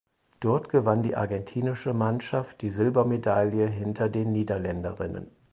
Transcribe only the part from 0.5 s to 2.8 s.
gewann die argentinische Mannschaft die